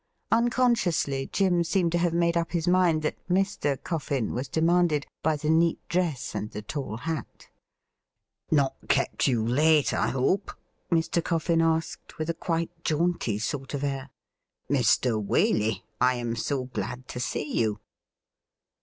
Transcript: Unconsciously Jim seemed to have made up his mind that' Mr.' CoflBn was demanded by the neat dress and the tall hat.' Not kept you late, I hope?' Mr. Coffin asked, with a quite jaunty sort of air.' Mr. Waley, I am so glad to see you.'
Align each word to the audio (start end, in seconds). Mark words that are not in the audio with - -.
Unconsciously 0.31 1.27
Jim 1.31 1.63
seemed 1.63 1.91
to 1.91 1.99
have 1.99 2.11
made 2.11 2.35
up 2.35 2.53
his 2.53 2.67
mind 2.67 3.03
that' 3.03 3.19
Mr.' 3.29 3.77
CoflBn 3.77 4.31
was 4.33 4.47
demanded 4.47 5.05
by 5.21 5.35
the 5.35 5.47
neat 5.51 5.77
dress 5.89 6.33
and 6.33 6.49
the 6.49 6.63
tall 6.63 6.97
hat.' 6.97 7.49
Not 8.51 8.75
kept 8.89 9.27
you 9.27 9.45
late, 9.45 9.93
I 9.93 10.07
hope?' 10.07 10.53
Mr. 10.91 11.23
Coffin 11.23 11.61
asked, 11.61 12.17
with 12.17 12.31
a 12.31 12.33
quite 12.33 12.83
jaunty 12.83 13.37
sort 13.37 13.75
of 13.75 13.83
air.' 13.83 14.09
Mr. 14.71 15.23
Waley, 15.23 15.83
I 16.01 16.15
am 16.15 16.35
so 16.35 16.63
glad 16.63 17.07
to 17.09 17.19
see 17.19 17.59
you.' 17.59 17.79